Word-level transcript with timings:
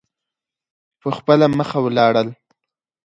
په 1.01 1.09
خپله 1.17 1.45
مخه 1.59 1.77
ولاړل. 1.85 2.27